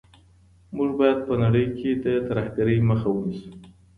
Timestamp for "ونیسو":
3.11-3.51